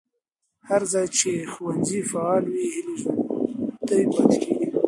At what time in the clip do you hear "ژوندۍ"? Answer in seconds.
3.01-4.03